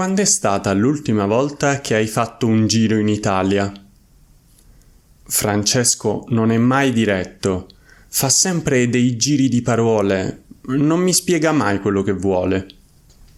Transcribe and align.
Quando 0.00 0.22
è 0.22 0.24
stata 0.24 0.72
l'ultima 0.72 1.26
volta 1.26 1.82
che 1.82 1.94
hai 1.94 2.06
fatto 2.06 2.46
un 2.46 2.66
giro 2.66 2.96
in 2.96 3.08
Italia? 3.08 3.70
Francesco 5.24 6.24
non 6.28 6.50
è 6.50 6.56
mai 6.56 6.90
diretto, 6.90 7.68
fa 8.08 8.30
sempre 8.30 8.88
dei 8.88 9.16
giri 9.16 9.50
di 9.50 9.60
parole, 9.60 10.44
non 10.68 11.00
mi 11.00 11.12
spiega 11.12 11.52
mai 11.52 11.80
quello 11.80 12.02
che 12.02 12.14
vuole. 12.14 12.66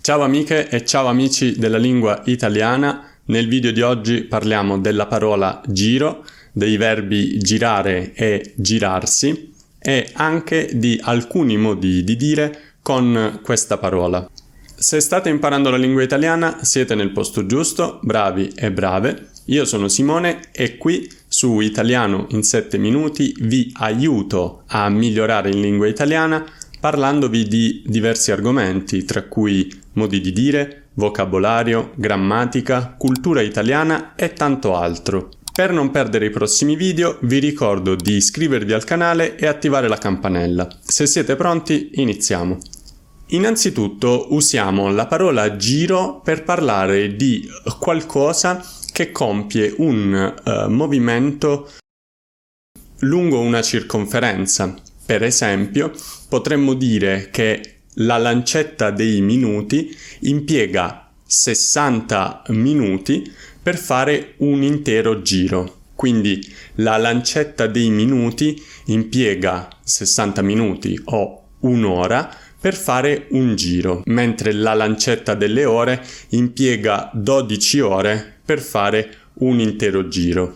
Ciao 0.03 0.23
amiche 0.23 0.69
e 0.69 0.85
ciao 0.85 1.09
amici 1.09 1.59
della 1.59 1.79
lingua 1.79 2.23
italiana, 2.27 3.09
nel 3.25 3.49
video 3.49 3.73
di 3.73 3.81
oggi 3.83 4.23
parliamo 4.23 4.79
della 4.79 5.07
parola 5.07 5.61
giro, 5.67 6.25
dei 6.53 6.77
verbi 6.77 7.39
girare 7.39 8.13
e 8.15 8.53
girarsi 8.55 9.53
e 9.81 10.11
anche 10.13 10.71
di 10.75 10.97
alcuni 11.03 11.57
modi 11.57 12.05
di 12.05 12.15
dire 12.15 12.77
con 12.83 13.41
questa 13.43 13.79
parola. 13.79 14.31
Se 14.75 15.01
state 15.01 15.29
imparando 15.29 15.71
la 15.71 15.77
lingua 15.77 16.03
italiana 16.03 16.59
siete 16.63 16.95
nel 16.95 17.13
posto 17.13 17.47
giusto, 17.47 18.01
bravi 18.03 18.53
e 18.55 18.73
brave. 18.73 19.31
Io 19.47 19.65
sono 19.65 19.89
Simone 19.89 20.41
e 20.53 20.77
qui 20.77 21.11
su 21.27 21.61
Italiano 21.61 22.27
in 22.31 22.43
7 22.43 22.79
minuti 22.79 23.35
vi 23.41 23.73
aiuto 23.77 24.63
a 24.67 24.89
migliorare 24.89 25.51
in 25.51 25.61
lingua 25.61 25.87
italiana 25.87 26.45
parlandovi 26.79 27.47
di 27.47 27.83
diversi 27.87 28.33
argomenti, 28.33 29.05
tra 29.05 29.23
cui 29.23 29.73
modi 29.93 30.21
di 30.21 30.33
dire, 30.33 30.87
vocabolario, 30.95 31.93
grammatica, 31.95 32.97
cultura 32.99 33.41
italiana 33.41 34.15
e 34.17 34.33
tanto 34.33 34.75
altro. 34.75 35.29
Per 35.53 35.71
non 35.71 35.91
perdere 35.91 36.27
i 36.27 36.31
prossimi 36.31 36.77
video 36.77 37.19
vi 37.23 37.39
ricordo 37.39 37.95
di 37.95 38.15
iscrivervi 38.15 38.73
al 38.73 38.85
canale 38.85 39.37
e 39.37 39.47
attivare 39.47 39.87
la 39.87 39.99
campanella. 39.99 40.67
Se 40.81 41.07
siete 41.07 41.37
pronti 41.37 41.91
iniziamo. 41.95 42.59
Innanzitutto 43.33 44.27
usiamo 44.35 44.91
la 44.91 45.07
parola 45.07 45.57
giro 45.57 46.21
per 46.23 46.45
parlare 46.45 47.17
di 47.17 47.49
qualcosa 47.79 48.63
che 48.93 49.11
compie 49.11 49.73
un 49.79 50.35
uh, 50.45 50.71
movimento 50.71 51.71
lungo 53.01 53.41
una 53.41 53.63
circonferenza. 53.63 54.75
Per 55.07 55.23
esempio, 55.23 55.93
potremmo 56.29 56.75
dire 56.75 57.31
che 57.31 57.79
la 57.95 58.19
lancetta 58.19 58.91
dei 58.91 59.23
minuti 59.23 59.97
impiega 60.21 61.11
60 61.25 62.43
minuti 62.49 63.33
per 63.63 63.79
fare 63.79 64.35
un 64.39 64.63
intero 64.63 65.23
giro. 65.23 65.79
Quindi 65.95 66.55
la 66.77 66.99
lancetta 66.99 67.67
dei 67.67 67.89
minuti 67.89 68.63
impiega 68.87 69.69
60 69.83 70.43
minuti 70.43 71.01
o 71.07 71.39
un'ora 71.61 72.37
per 72.63 72.77
fare 72.77 73.27
un 73.31 73.57
giro, 73.57 74.03
mentre 74.05 74.53
la 74.53 74.73
lancetta 74.73 75.35
delle 75.35 75.65
ore 75.65 76.01
impiega 76.29 77.11
12 77.13 77.81
ore 77.81 78.35
per 78.45 78.61
fare 78.61 79.15
un 79.41 79.59
intero 79.59 80.07
giro. 80.07 80.55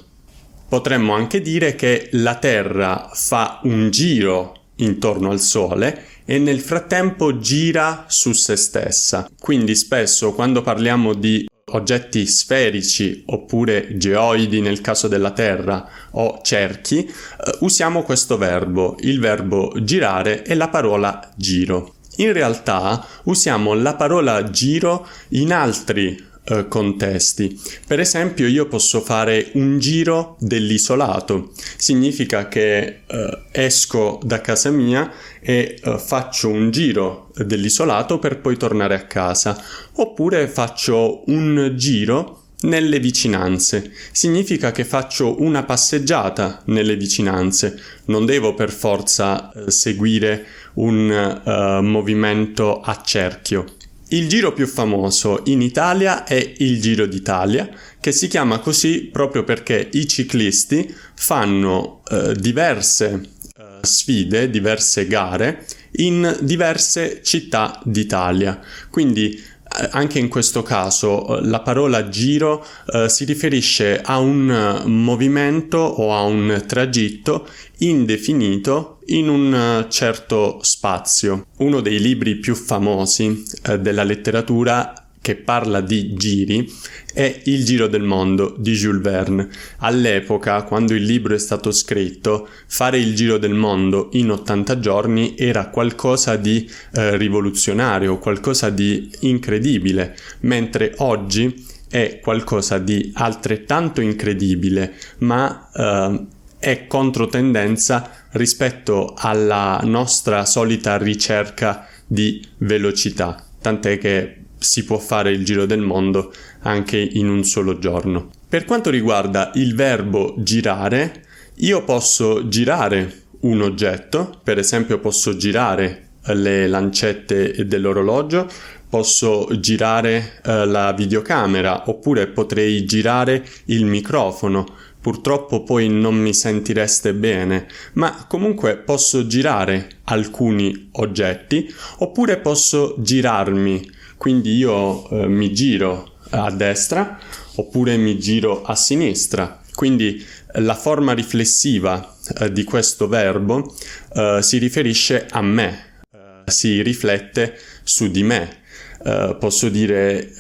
Potremmo 0.69 1.15
anche 1.15 1.41
dire 1.41 1.75
che 1.75 2.09
la 2.13 2.37
Terra 2.37 3.11
fa 3.13 3.59
un 3.65 3.91
giro 3.91 4.55
intorno 4.77 5.33
al 5.33 5.41
Sole 5.41 6.05
e 6.25 6.39
nel 6.39 6.61
frattempo 6.61 7.39
gira 7.39 8.05
su 8.07 8.33
se 8.33 8.55
stessa. 8.55 9.29
Quindi 9.41 9.75
spesso 9.75 10.33
quando 10.33 10.63
parliamo 10.63 11.13
di 11.13 11.45
oggetti 11.73 12.25
sferici 12.27 13.25
oppure 13.27 13.97
geoidi 13.97 14.61
nel 14.61 14.81
caso 14.81 15.09
della 15.09 15.33
Terra 15.33 15.89
o 16.13 16.39
cerchi, 16.41 17.05
eh, 17.05 17.13
usiamo 17.61 18.05
questo 18.05 18.39
verbo, 18.39 18.95
il 19.01 19.19
verbo 19.19 19.73
girare 19.83 20.45
e 20.45 20.55
la 20.55 20.69
parola 20.69 21.33
giro. 21.35 21.96
In 22.17 22.33
realtà 22.33 23.07
usiamo 23.25 23.75
la 23.75 23.95
parola 23.95 24.51
giro 24.51 25.07
in 25.31 25.53
altri 25.53 26.25
eh, 26.49 26.69
contesti. 26.69 27.61
Per 27.87 27.99
esempio 27.99 28.47
io 28.47 28.67
posso 28.67 29.01
fare 29.01 29.51
un 29.55 29.79
giro 29.79 30.37
dell'isolato. 30.39 31.53
Significa 31.77 32.47
che 32.47 33.01
eh, 33.05 33.39
esco 33.51 34.21
da 34.23 34.41
casa 34.41 34.71
mia 34.71 35.11
e 35.41 35.79
eh, 35.83 35.99
faccio 35.99 36.49
un 36.49 36.71
giro 36.71 37.33
dell'isolato 37.35 38.19
per 38.19 38.39
poi 38.39 38.57
tornare 38.57 38.95
a 38.95 39.07
casa. 39.07 39.61
Oppure 39.95 40.47
faccio 40.47 41.23
un 41.27 41.73
giro 41.75 42.43
nelle 42.61 43.01
vicinanze. 43.01 43.93
Significa 44.13 44.73
che 44.73 44.85
faccio 44.85 45.43
una 45.43 45.65
passeggiata 45.65 46.63
nelle 46.67 46.97
vicinanze. 46.97 47.79
Non 48.07 48.25
devo 48.25 48.55
per 48.55 48.71
forza 48.71 49.53
eh, 49.53 49.71
seguire 49.71 50.47
un 50.77 51.43
uh, 51.45 51.83
movimento 51.83 52.81
a 52.81 53.01
cerchio. 53.05 53.65
Il 54.09 54.29
giro 54.29 54.53
più 54.53 54.67
famoso 54.67 55.43
in 55.47 55.61
Italia 55.61 56.25
è 56.25 56.55
il 56.59 56.81
Giro 56.81 57.07
d'Italia, 57.07 57.69
che 58.01 58.13
si 58.13 58.29
chiama 58.29 58.61
così 58.61 59.09
proprio 59.11 59.43
perché 59.43 59.89
i 59.93 60.07
ciclisti 60.07 60.95
fanno 61.15 62.03
uh, 62.09 62.33
diverse 62.33 63.31
uh, 63.57 63.63
sfide, 63.81 64.49
diverse 64.49 65.09
gare 65.09 65.67
in 65.99 66.37
diverse 66.41 67.21
città 67.25 67.81
d'Italia. 67.83 68.61
Quindi 68.91 69.43
anche 69.91 70.19
in 70.19 70.29
questo 70.29 70.63
caso 70.63 71.39
la 71.43 71.61
parola 71.61 72.09
giro 72.09 72.65
eh, 72.93 73.09
si 73.09 73.25
riferisce 73.25 74.01
a 74.01 74.19
un 74.19 74.83
movimento 74.87 75.79
o 75.79 76.15
a 76.15 76.23
un 76.23 76.65
tragitto 76.67 77.47
indefinito 77.79 79.01
in 79.07 79.29
un 79.29 79.87
certo 79.89 80.59
spazio. 80.63 81.47
Uno 81.59 81.81
dei 81.81 82.01
libri 82.01 82.37
più 82.37 82.55
famosi 82.55 83.45
eh, 83.65 83.79
della 83.79 84.03
letteratura 84.03 85.06
che 85.27 85.35
parla 85.35 85.81
di 85.81 86.15
giri 86.15 86.73
è 87.13 87.41
Il 87.47 87.65
giro 87.65 87.89
del 87.89 88.05
mondo 88.05 88.55
di 88.57 88.75
Jules 88.75 89.03
Verne. 89.03 89.49
All'epoca, 89.79 90.63
quando 90.63 90.95
il 90.95 91.03
libro 91.03 91.35
è 91.35 91.39
stato 91.39 91.73
scritto, 91.73 92.47
fare 92.69 92.99
il 92.99 93.13
giro 93.17 93.37
del 93.37 93.55
mondo 93.55 94.11
in 94.13 94.31
80 94.31 94.79
giorni 94.79 95.35
era 95.37 95.67
qualcosa 95.71 96.37
di 96.37 96.71
eh, 96.93 97.17
rivoluzionario, 97.17 98.19
qualcosa 98.19 98.71
di 98.71 99.11
incredibile, 99.21 100.17
mentre 100.43 100.95
oggi 100.99 101.67
è 101.89 102.21
qualcosa 102.23 102.79
di 102.79 103.11
altrettanto 103.15 104.01
incredibile, 104.01 104.95
ma 105.19 105.71
eh, 105.75 106.25
è 106.61 106.87
controtendenza 106.87 108.27
rispetto 108.33 109.13
alla 109.17 109.81
nostra 109.83 110.45
solita 110.45 110.97
ricerca 110.99 111.89
di 112.07 112.47
velocità, 112.59 113.45
tant'è 113.61 113.99
che 113.99 114.43
si 114.59 114.85
può 114.85 114.99
fare 114.99 115.31
il 115.31 115.45
giro 115.45 115.67
del 115.67 115.81
mondo 115.81 116.33
anche 116.61 116.99
in 116.99 117.29
un 117.29 117.45
solo 117.45 117.79
giorno. 117.79 118.31
Per 118.49 118.65
quanto 118.65 118.91
riguarda 118.91 119.51
il 119.55 119.75
verbo 119.75 120.35
girare, 120.39 121.25
io 121.57 121.85
posso 121.85 122.49
girare 122.49 123.23
un 123.41 123.63
oggetto, 123.63 124.41
per 124.43 124.59
esempio 124.59 124.99
posso 124.99 125.37
girare 125.37 126.09
le 126.27 126.67
lancette 126.67 127.67
dell'orologio, 127.67 128.49
posso 128.89 129.49
girare 129.59 130.41
eh, 130.45 130.65
la 130.65 130.93
videocamera 130.93 131.85
oppure 131.87 132.27
potrei 132.29 132.85
girare 132.85 133.45
il 133.67 133.85
microfono. 133.85 134.67
Purtroppo 135.07 135.63
poi 135.63 135.89
non 135.89 136.17
mi 136.17 136.35
sentireste 136.35 137.15
bene, 137.15 137.69
ma 137.93 138.27
comunque 138.27 138.77
posso 138.77 139.29
girare 139.29 140.01
alcuni 140.07 140.89
oggetti 140.95 141.73
oppure 141.99 142.39
posso 142.39 142.97
girarmi 142.99 143.95
quindi 144.17 144.57
io 144.57 145.09
eh, 145.11 145.29
mi 145.29 145.53
giro 145.53 146.15
a 146.31 146.51
destra 146.51 147.21
oppure 147.55 147.97
mi 147.97 148.19
giro 148.19 148.63
a 148.65 148.75
sinistra. 148.75 149.61
Quindi 149.73 150.27
la 150.55 150.75
forma 150.75 151.13
riflessiva 151.13 152.17
eh, 152.41 152.51
di 152.51 152.65
questo 152.65 153.07
verbo 153.07 153.75
eh, 154.13 154.41
si 154.43 154.59
riferisce 154.59 155.29
a 155.31 155.41
me, 155.41 156.01
eh, 156.11 156.51
si 156.51 156.83
riflette 156.83 157.57
su 157.85 158.11
di 158.11 158.25
me. 158.25 158.65
Uh, 158.99 159.37
posso 159.39 159.69
dire 159.69 160.33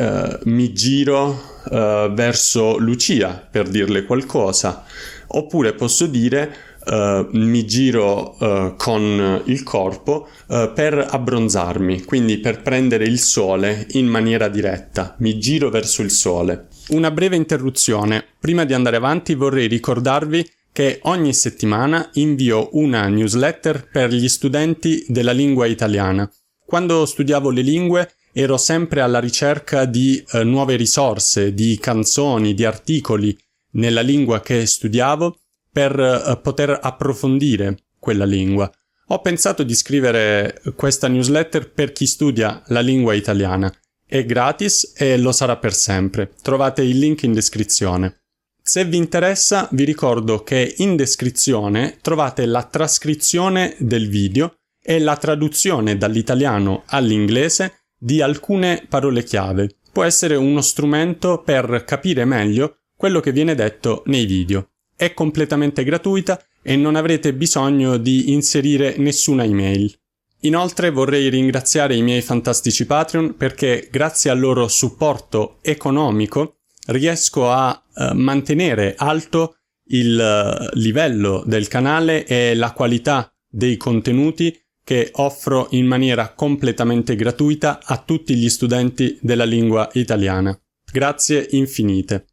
mi 0.44 0.72
giro 0.72 1.55
uh, 1.70 2.12
verso 2.12 2.78
Lucia 2.78 3.46
per 3.50 3.68
dirle 3.68 4.04
qualcosa, 4.04 4.84
oppure 5.28 5.74
posso 5.74 6.06
dire 6.06 6.54
uh, 6.86 7.28
mi 7.32 7.66
giro 7.66 8.36
uh, 8.38 8.74
con 8.76 9.42
il 9.44 9.62
corpo 9.62 10.28
uh, 10.46 10.72
per 10.72 11.06
abbronzarmi, 11.10 12.02
quindi 12.04 12.38
per 12.38 12.62
prendere 12.62 13.04
il 13.04 13.18
sole 13.18 13.86
in 13.90 14.06
maniera 14.06 14.48
diretta. 14.48 15.14
Mi 15.18 15.38
giro 15.38 15.70
verso 15.70 16.02
il 16.02 16.10
sole. 16.10 16.68
Una 16.88 17.10
breve 17.10 17.36
interruzione. 17.36 18.24
Prima 18.38 18.64
di 18.64 18.72
andare 18.72 18.96
avanti 18.96 19.34
vorrei 19.34 19.66
ricordarvi 19.66 20.48
che 20.72 21.00
ogni 21.04 21.32
settimana 21.32 22.10
invio 22.14 22.68
una 22.72 23.08
newsletter 23.08 23.88
per 23.90 24.12
gli 24.12 24.28
studenti 24.28 25.06
della 25.08 25.32
lingua 25.32 25.64
italiana. 25.64 26.30
Quando 26.66 27.06
studiavo 27.06 27.48
le 27.50 27.62
lingue 27.62 28.10
ero 28.38 28.58
sempre 28.58 29.00
alla 29.00 29.18
ricerca 29.18 29.86
di 29.86 30.22
eh, 30.32 30.44
nuove 30.44 30.76
risorse, 30.76 31.54
di 31.54 31.78
canzoni, 31.78 32.52
di 32.52 32.66
articoli 32.66 33.34
nella 33.72 34.02
lingua 34.02 34.42
che 34.42 34.66
studiavo 34.66 35.38
per 35.72 35.98
eh, 35.98 36.38
poter 36.42 36.78
approfondire 36.82 37.84
quella 37.98 38.26
lingua. 38.26 38.70
Ho 39.06 39.22
pensato 39.22 39.62
di 39.62 39.74
scrivere 39.74 40.60
questa 40.74 41.08
newsletter 41.08 41.72
per 41.72 41.92
chi 41.92 42.06
studia 42.06 42.62
la 42.66 42.80
lingua 42.80 43.14
italiana. 43.14 43.72
È 44.04 44.22
gratis 44.26 44.92
e 44.94 45.16
lo 45.16 45.32
sarà 45.32 45.56
per 45.56 45.72
sempre. 45.72 46.34
Trovate 46.42 46.82
il 46.82 46.98
link 46.98 47.22
in 47.22 47.32
descrizione. 47.32 48.20
Se 48.62 48.84
vi 48.84 48.98
interessa, 48.98 49.66
vi 49.72 49.84
ricordo 49.84 50.42
che 50.42 50.74
in 50.78 50.94
descrizione 50.94 51.96
trovate 52.02 52.44
la 52.44 52.64
trascrizione 52.64 53.76
del 53.78 54.10
video 54.10 54.56
e 54.82 54.98
la 54.98 55.16
traduzione 55.16 55.96
dall'italiano 55.96 56.82
all'inglese 56.86 57.85
di 57.98 58.20
alcune 58.20 58.84
parole 58.88 59.22
chiave. 59.22 59.76
Può 59.92 60.04
essere 60.04 60.36
uno 60.36 60.60
strumento 60.60 61.42
per 61.42 61.84
capire 61.86 62.24
meglio 62.24 62.78
quello 62.96 63.20
che 63.20 63.32
viene 63.32 63.54
detto 63.54 64.02
nei 64.06 64.26
video. 64.26 64.70
È 64.96 65.12
completamente 65.14 65.84
gratuita 65.84 66.42
e 66.62 66.76
non 66.76 66.96
avrete 66.96 67.32
bisogno 67.34 67.96
di 67.96 68.32
inserire 68.32 68.96
nessuna 68.98 69.44
email. 69.44 69.94
Inoltre 70.40 70.90
vorrei 70.90 71.28
ringraziare 71.28 71.94
i 71.94 72.02
miei 72.02 72.22
fantastici 72.22 72.86
Patreon 72.86 73.36
perché 73.36 73.88
grazie 73.90 74.30
al 74.30 74.38
loro 74.38 74.68
supporto 74.68 75.58
economico 75.62 76.58
riesco 76.86 77.50
a 77.50 77.70
uh, 77.70 78.14
mantenere 78.14 78.94
alto 78.96 79.56
il 79.88 80.18
uh, 80.18 80.76
livello 80.76 81.42
del 81.46 81.68
canale 81.68 82.26
e 82.26 82.54
la 82.54 82.72
qualità 82.72 83.32
dei 83.48 83.76
contenuti 83.76 84.56
che 84.86 85.10
offro 85.14 85.66
in 85.70 85.84
maniera 85.84 86.32
completamente 86.32 87.16
gratuita 87.16 87.80
a 87.82 87.96
tutti 87.98 88.36
gli 88.36 88.48
studenti 88.48 89.18
della 89.20 89.42
lingua 89.42 89.90
italiana. 89.94 90.56
Grazie 90.92 91.44
infinite. 91.50 92.26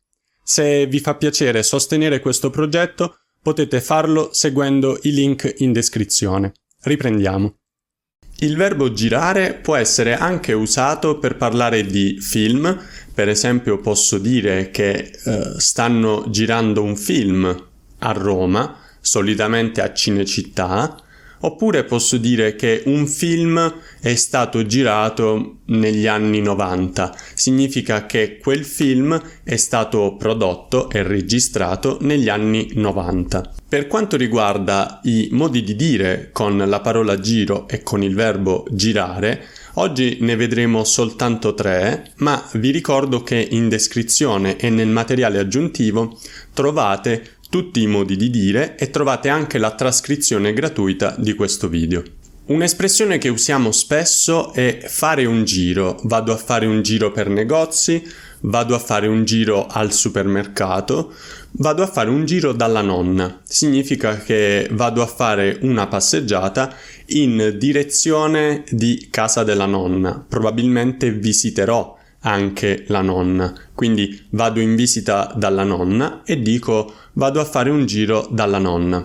Se 0.43 0.85
vi 0.85 0.99
fa 0.99 1.15
piacere 1.15 1.63
sostenere 1.63 2.19
questo 2.19 2.51
progetto, 2.51 3.15
potete 3.41 3.81
farlo 3.81 4.29
seguendo 4.33 4.99
i 5.01 5.13
link 5.13 5.51
in 5.57 5.71
descrizione. 5.71 6.53
Riprendiamo. 6.83 7.55
Il 8.41 8.55
verbo 8.55 8.93
girare 8.93 9.55
può 9.55 9.75
essere 9.75 10.15
anche 10.15 10.53
usato 10.53 11.17
per 11.17 11.37
parlare 11.37 11.83
di 11.83 12.19
film, 12.19 12.79
per 13.15 13.29
esempio 13.29 13.79
posso 13.79 14.19
dire 14.19 14.69
che 14.69 14.93
eh, 14.93 15.53
stanno 15.57 16.29
girando 16.29 16.83
un 16.83 16.95
film 16.95 17.67
a 17.97 18.11
Roma, 18.11 18.77
solitamente 19.01 19.81
a 19.81 19.91
Cinecittà, 19.91 20.97
Oppure 21.45 21.83
posso 21.83 22.17
dire 22.17 22.55
che 22.55 22.83
un 22.85 23.05
film 23.05 23.81
è 23.99 24.15
stato 24.15 24.65
girato 24.65 25.57
negli 25.65 26.07
anni 26.07 26.41
90. 26.41 27.15
Significa 27.33 28.05
che 28.05 28.37
quel 28.37 28.63
film 28.63 29.21
è 29.43 29.55
stato 29.57 30.15
prodotto 30.17 30.89
e 30.89 31.03
registrato 31.03 31.97
negli 32.01 32.29
anni 32.29 32.71
90. 32.75 33.53
Per 33.67 33.87
quanto 33.87 34.15
riguarda 34.15 35.01
i 35.03 35.29
modi 35.31 35.63
di 35.63 35.75
dire 35.75 36.29
con 36.31 36.57
la 36.57 36.79
parola 36.79 37.19
giro 37.19 37.67
e 37.67 37.83
con 37.83 38.03
il 38.03 38.15
verbo 38.15 38.65
girare, 38.71 39.45
Oggi 39.77 40.17
ne 40.21 40.35
vedremo 40.35 40.83
soltanto 40.83 41.55
tre, 41.55 42.11
ma 42.17 42.47
vi 42.53 42.69
ricordo 42.69 43.23
che 43.23 43.47
in 43.49 43.69
descrizione 43.69 44.55
e 44.57 44.69
nel 44.69 44.89
materiale 44.89 45.39
aggiuntivo 45.39 46.15
trovate 46.53 47.37
tutti 47.53 47.83
i 47.83 47.85
modi 47.85 48.15
di 48.15 48.31
dire 48.31 48.75
e 48.77 48.89
trovate 48.89 49.29
anche 49.29 49.59
la 49.59 49.75
trascrizione 49.75 50.53
gratuita 50.53 51.13
di 51.19 51.35
questo 51.35 51.69
video. 51.69 52.01
Un'espressione 52.45 53.19
che 53.19 53.29
usiamo 53.29 53.71
spesso 53.71 54.53
è 54.53 54.79
fare 54.87 55.25
un 55.25 55.43
giro. 55.43 55.99
Vado 56.05 56.33
a 56.33 56.35
fare 56.35 56.65
un 56.65 56.81
giro 56.81 57.11
per 57.11 57.29
negozi, 57.29 58.03
vado 58.41 58.73
a 58.73 58.79
fare 58.79 59.05
un 59.05 59.23
giro 59.23 59.67
al 59.67 59.93
supermercato, 59.93 61.13
vado 61.51 61.83
a 61.83 61.87
fare 61.87 62.09
un 62.09 62.25
giro 62.25 62.53
dalla 62.53 62.81
nonna. 62.81 63.41
Significa 63.43 64.17
che 64.17 64.67
vado 64.71 65.03
a 65.03 65.05
fare 65.05 65.59
una 65.61 65.85
passeggiata 65.85 66.75
in 67.09 67.53
direzione 67.59 68.63
di 68.71 69.09
casa 69.11 69.43
della 69.43 69.67
nonna. 69.67 70.25
Probabilmente 70.27 71.11
visiterò 71.11 72.01
anche 72.23 72.83
la 72.87 73.01
nonna. 73.01 73.53
Quindi 73.73 74.25
vado 74.31 74.59
in 74.59 74.75
visita 74.75 75.33
dalla 75.35 75.63
nonna 75.63 76.23
e 76.25 76.41
dico 76.41 76.93
vado 77.13 77.39
a 77.39 77.45
fare 77.45 77.69
un 77.69 77.85
giro 77.85 78.27
dalla 78.31 78.59
nonna. 78.59 79.03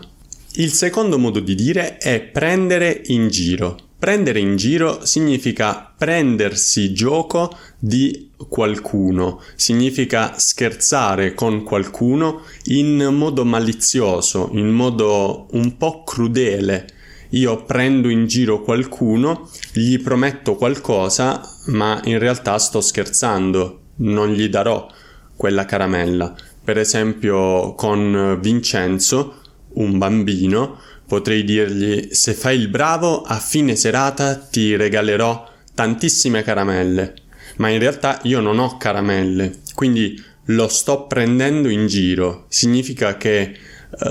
Il 0.54 0.72
secondo 0.72 1.18
modo 1.18 1.40
di 1.40 1.54
dire 1.54 1.98
è 1.98 2.20
prendere 2.20 3.02
in 3.06 3.28
giro. 3.28 3.78
Prendere 3.98 4.38
in 4.38 4.56
giro 4.56 5.04
significa 5.04 5.92
prendersi 5.96 6.92
gioco 6.92 7.56
di 7.78 8.30
qualcuno, 8.48 9.42
significa 9.56 10.38
scherzare 10.38 11.34
con 11.34 11.64
qualcuno 11.64 12.42
in 12.66 13.08
modo 13.12 13.44
malizioso, 13.44 14.50
in 14.52 14.68
modo 14.68 15.48
un 15.50 15.76
po' 15.76 16.04
crudele 16.04 16.86
io 17.30 17.64
prendo 17.64 18.08
in 18.08 18.26
giro 18.26 18.62
qualcuno, 18.62 19.48
gli 19.72 20.00
prometto 20.00 20.54
qualcosa, 20.54 21.40
ma 21.66 22.00
in 22.04 22.18
realtà 22.18 22.58
sto 22.58 22.80
scherzando, 22.80 23.80
non 23.96 24.32
gli 24.32 24.48
darò 24.48 24.88
quella 25.36 25.64
caramella. 25.64 26.34
Per 26.62 26.78
esempio 26.78 27.74
con 27.74 28.38
Vincenzo, 28.40 29.40
un 29.74 29.98
bambino, 29.98 30.78
potrei 31.06 31.44
dirgli 31.44 32.08
se 32.10 32.34
fai 32.34 32.58
il 32.58 32.68
bravo 32.68 33.22
a 33.22 33.38
fine 33.38 33.76
serata 33.76 34.36
ti 34.36 34.76
regalerò 34.76 35.48
tantissime 35.74 36.42
caramelle. 36.42 37.14
Ma 37.56 37.68
in 37.68 37.78
realtà 37.78 38.20
io 38.24 38.40
non 38.40 38.58
ho 38.58 38.76
caramelle, 38.76 39.60
quindi 39.74 40.22
lo 40.46 40.68
sto 40.68 41.06
prendendo 41.06 41.68
in 41.68 41.86
giro. 41.86 42.46
Significa 42.48 43.16
che 43.16 43.40
eh, 43.40 43.56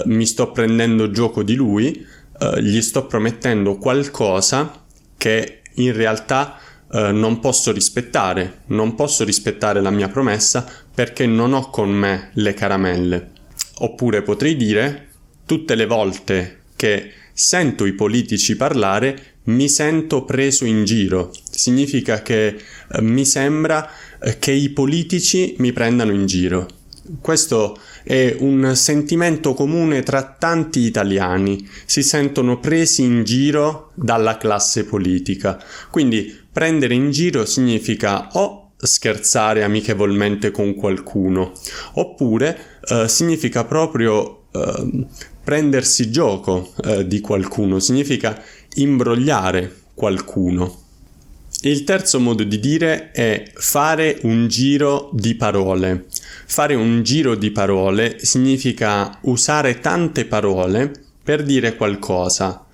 mi 0.06 0.26
sto 0.26 0.52
prendendo 0.52 1.12
gioco 1.12 1.44
di 1.44 1.56
lui, 1.56 2.06
uh, 2.40 2.60
gli 2.60 2.82
sto 2.82 3.06
promettendo 3.06 3.78
qualcosa 3.78 4.86
che 5.18 5.62
in 5.76 5.94
realtà 5.94 6.58
uh, 6.92 7.12
non 7.12 7.40
posso 7.40 7.72
rispettare, 7.72 8.62
non 8.68 8.96
posso 8.96 9.24
rispettare 9.24 9.82
la 9.82 9.90
mia 9.90 10.10
promessa 10.10 10.66
perché 10.94 11.26
non 11.26 11.54
ho 11.54 11.70
con 11.70 11.90
me 11.90 12.32
le 12.34 12.54
caramelle. 12.54 13.32
Oppure 13.80 14.22
potrei 14.22 14.56
dire, 14.56 15.10
tutte 15.46 15.76
le 15.76 15.86
volte 15.86 16.62
che 16.76 17.12
sento 17.34 17.86
i 17.86 17.94
politici 17.94 18.56
parlare, 18.56 19.36
mi 19.46 19.70
sento 19.70 20.26
preso 20.26 20.66
in 20.66 20.84
giro. 20.84 21.32
Significa 21.50 22.22
che 22.22 22.58
uh, 22.90 23.02
mi 23.02 23.26
sembra 23.26 23.90
che 24.40 24.52
i 24.52 24.70
politici 24.70 25.56
mi 25.60 25.72
prendano 25.72 26.12
in 26.12 26.26
giro. 26.26 26.68
Questo 27.22 27.80
è 28.08 28.38
un 28.40 28.72
sentimento 28.76 29.54
comune 29.54 30.02
tra 30.02 30.24
tanti 30.24 30.80
italiani, 30.80 31.68
si 31.86 32.02
sentono 32.02 32.60
presi 32.60 33.04
in 33.04 33.24
giro 33.24 33.92
dalla 33.96 34.38
classe 34.38 34.86
politica. 34.86 35.62
Quindi 35.92 36.34
prendere 36.52 36.94
in 36.94 37.12
giro 37.12 37.46
significa 37.46 38.30
o 38.34 38.72
scherzare 38.78 39.64
amichevolmente 39.64 40.52
con 40.52 40.74
qualcuno, 40.74 41.52
oppure 41.94 42.80
eh, 42.88 43.08
significa 43.10 43.66
proprio 43.66 44.44
eh, 44.52 45.06
prendersi 45.44 46.10
gioco 46.10 46.74
eh, 46.84 47.06
di 47.06 47.20
qualcuno, 47.20 47.80
significa 47.80 48.42
imbrogliare 48.76 49.82
qualcuno. 49.94 50.86
Il 51.62 51.84
terzo 51.84 52.20
modo 52.20 52.44
di 52.44 52.60
dire 52.60 53.12
è 53.12 53.44
fare 53.56 54.20
un 54.24 54.48
giro 54.48 55.10
di 55.14 55.34
parole. 55.36 56.06
Fare 56.50 56.76
un 56.76 57.04
giro 57.04 57.36
di 57.36 57.52
parole 57.52 58.20
significa 58.22 59.20
usare 59.24 59.80
tante 59.80 60.26
parole 60.26 60.92
per 61.22 61.44
dire 61.44 61.76
qualcosa. 61.76 62.66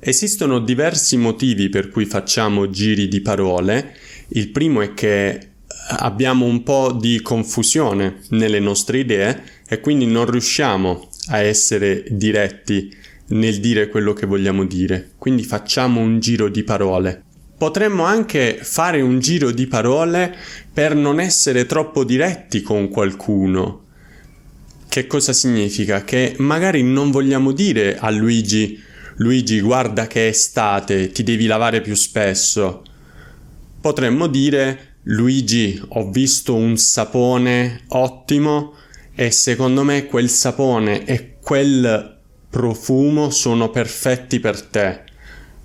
Esistono 0.00 0.58
diversi 0.58 1.16
motivi 1.16 1.68
per 1.68 1.90
cui 1.90 2.06
facciamo 2.06 2.68
giri 2.70 3.06
di 3.06 3.20
parole. 3.20 3.94
Il 4.30 4.48
primo 4.48 4.80
è 4.80 4.94
che 4.94 5.50
abbiamo 5.98 6.44
un 6.44 6.64
po' 6.64 6.92
di 6.92 7.22
confusione 7.22 8.18
nelle 8.30 8.58
nostre 8.58 8.98
idee 8.98 9.42
e 9.66 9.80
quindi 9.80 10.06
non 10.06 10.28
riusciamo 10.28 11.08
a 11.28 11.38
essere 11.38 12.04
diretti 12.10 12.92
nel 13.28 13.60
dire 13.60 13.88
quello 13.88 14.12
che 14.12 14.26
vogliamo 14.26 14.66
dire. 14.66 15.12
Quindi 15.16 15.44
facciamo 15.44 16.00
un 16.00 16.18
giro 16.18 16.48
di 16.48 16.64
parole. 16.64 17.22
Potremmo 17.60 18.04
anche 18.04 18.58
fare 18.62 19.02
un 19.02 19.18
giro 19.18 19.50
di 19.50 19.66
parole 19.66 20.34
per 20.72 20.94
non 20.94 21.20
essere 21.20 21.66
troppo 21.66 22.04
diretti 22.04 22.62
con 22.62 22.88
qualcuno. 22.88 23.82
Che 24.88 25.06
cosa 25.06 25.34
significa? 25.34 26.02
Che 26.02 26.36
magari 26.38 26.82
non 26.82 27.10
vogliamo 27.10 27.52
dire 27.52 27.98
a 27.98 28.08
Luigi 28.08 28.82
Luigi 29.16 29.60
guarda 29.60 30.06
che 30.06 30.24
è 30.24 30.28
estate, 30.30 31.12
ti 31.12 31.22
devi 31.22 31.44
lavare 31.44 31.82
più 31.82 31.94
spesso. 31.94 32.82
Potremmo 33.78 34.26
dire 34.26 34.94
Luigi 35.02 35.78
ho 35.88 36.10
visto 36.10 36.54
un 36.54 36.78
sapone 36.78 37.82
ottimo 37.88 38.72
e 39.14 39.30
secondo 39.30 39.84
me 39.84 40.06
quel 40.06 40.30
sapone 40.30 41.04
e 41.04 41.36
quel 41.42 42.16
profumo 42.48 43.28
sono 43.28 43.68
perfetti 43.68 44.40
per 44.40 44.62
te. 44.62 45.08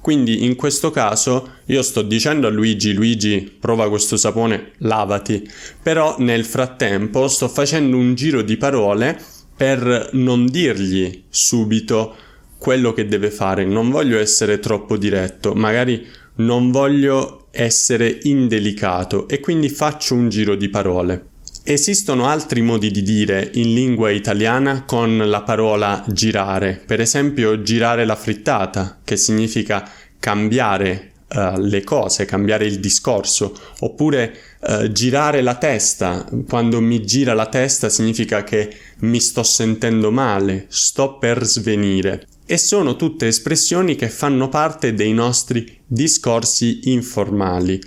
Quindi 0.06 0.46
in 0.46 0.54
questo 0.54 0.92
caso 0.92 1.54
io 1.66 1.82
sto 1.82 2.04
dicendo 2.04 2.46
a 2.46 2.52
Luigi, 2.52 2.94
Luigi 2.94 3.52
prova 3.60 3.90
questo 3.90 4.18
sapone, 4.18 4.74
lavati, 4.78 5.50
però 5.82 6.18
nel 6.20 6.46
frattempo 6.46 7.28
sto 7.28 7.48
facendo 7.48 7.98
un 7.98 8.14
giro 8.14 8.44
di 8.44 8.56
parole 8.56 9.20
per 9.58 10.12
non 10.12 10.46
dirgli 10.46 11.24
subito 11.28 12.16
quello 12.60 12.94
che 12.94 13.08
deve 13.08 13.32
fare, 13.32 13.66
non 13.66 13.90
voglio 13.90 14.20
essere 14.20 14.60
troppo 14.60 14.96
diretto, 14.96 15.56
magari 15.56 16.06
non 16.36 16.70
voglio 16.70 17.48
essere 17.50 18.20
indelicato. 18.22 19.28
E 19.28 19.40
quindi 19.40 19.70
faccio 19.70 20.14
un 20.14 20.30
giro 20.30 20.54
di 20.54 20.70
parole. 20.70 21.30
Esistono 21.68 22.28
altri 22.28 22.62
modi 22.62 22.92
di 22.92 23.02
dire 23.02 23.50
in 23.56 23.74
lingua 23.74 24.12
italiana 24.12 24.84
con 24.86 25.18
la 25.18 25.42
parola 25.42 26.06
girare, 26.08 26.80
per 26.86 27.02
esempio 27.02 27.64
girare 27.64 28.06
la 28.06 28.16
frittata, 28.16 29.00
che 29.04 29.18
significa 29.18 29.90
cambiare 30.20 31.14
uh, 31.28 31.60
le 31.60 31.84
cose, 31.84 32.26
cambiare 32.26 32.68
il 32.68 32.80
discorso, 32.80 33.60
oppure 33.80 34.36
uh, 34.60 34.92
girare 34.92 35.42
la 35.42 35.56
testa. 35.56 36.30
Quando 36.48 36.80
mi 36.82 37.04
gira 37.04 37.34
la 37.34 37.48
testa 37.48 37.90
significa 37.90 38.44
che 38.44 38.72
mi 39.00 39.20
sto 39.20 39.42
sentendo 39.42 40.12
male, 40.12 40.68
sto 40.68 41.18
per 41.18 41.44
svenire. 41.46 42.28
E 42.46 42.60
sono 42.60 42.96
tutte 42.96 43.26
espressioni 43.26 43.96
che 43.96 44.10
fanno 44.10 44.50
parte 44.50 44.94
dei 44.94 45.14
nostri 45.14 45.80
discorsi 45.88 46.92
informali. 46.92 47.82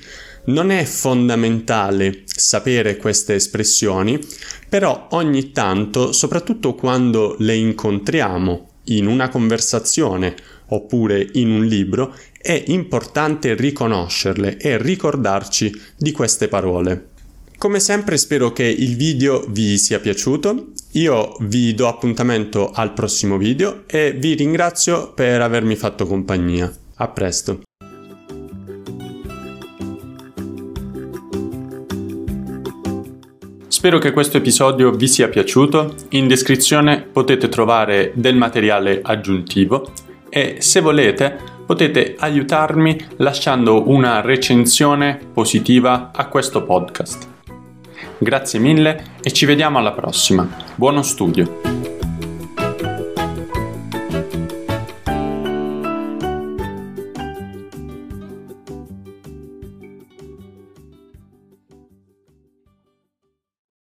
Non 0.48 0.70
è 0.70 0.84
fondamentale 0.84 2.22
sapere 2.24 2.96
queste 2.96 3.34
espressioni, 3.34 4.18
però 4.68 5.08
ogni 5.10 5.52
tanto, 5.52 6.12
soprattutto 6.12 6.74
quando 6.74 7.36
le 7.38 7.54
incontriamo 7.54 8.68
in 8.84 9.06
una 9.06 9.28
conversazione 9.28 10.34
oppure 10.68 11.28
in 11.34 11.50
un 11.50 11.66
libro, 11.66 12.14
è 12.40 12.64
importante 12.68 13.54
riconoscerle 13.54 14.56
e 14.56 14.78
ricordarci 14.78 15.70
di 15.96 16.12
queste 16.12 16.48
parole. 16.48 17.08
Come 17.58 17.80
sempre 17.80 18.16
spero 18.16 18.52
che 18.52 18.64
il 18.64 18.96
video 18.96 19.44
vi 19.48 19.76
sia 19.76 19.98
piaciuto, 19.98 20.68
io 20.92 21.36
vi 21.40 21.74
do 21.74 21.88
appuntamento 21.88 22.70
al 22.70 22.94
prossimo 22.94 23.36
video 23.36 23.82
e 23.86 24.12
vi 24.12 24.34
ringrazio 24.34 25.12
per 25.12 25.42
avermi 25.42 25.76
fatto 25.76 26.06
compagnia. 26.06 26.72
A 27.00 27.08
presto! 27.08 27.67
Spero 33.78 33.98
che 33.98 34.10
questo 34.10 34.38
episodio 34.38 34.90
vi 34.90 35.06
sia 35.06 35.28
piaciuto. 35.28 35.94
In 36.08 36.26
descrizione 36.26 37.00
potete 37.00 37.48
trovare 37.48 38.10
del 38.12 38.34
materiale 38.34 38.98
aggiuntivo 39.00 39.92
e 40.28 40.56
se 40.58 40.80
volete 40.80 41.38
potete 41.64 42.16
aiutarmi 42.18 42.98
lasciando 43.18 43.88
una 43.88 44.20
recensione 44.20 45.20
positiva 45.32 46.10
a 46.12 46.26
questo 46.26 46.64
podcast. 46.64 47.28
Grazie 48.18 48.58
mille 48.58 49.12
e 49.22 49.30
ci 49.30 49.46
vediamo 49.46 49.78
alla 49.78 49.92
prossima. 49.92 50.48
Buono 50.74 51.02
studio! 51.02 51.77